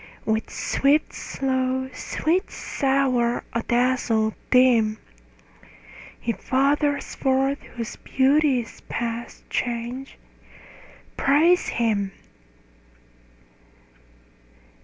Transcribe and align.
With 0.25 0.49
swift, 0.49 1.13
slow; 1.13 1.87
sweet, 1.93 2.49
sour; 2.49 3.43
adazzle, 3.53 4.33
dim; 4.49 4.97
He 6.19 6.31
fathers 6.31 7.13
forth 7.13 7.61
whose 7.75 7.97
beauty 7.97 8.61
is 8.61 8.81
past 8.89 9.47
change: 9.51 10.17
Praise 11.17 11.67
him. 11.67 12.13